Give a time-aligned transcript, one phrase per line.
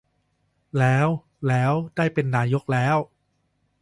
[0.79, 1.07] แล้ว
[1.47, 2.95] แล้ว ได้เป็นนายกแล้ว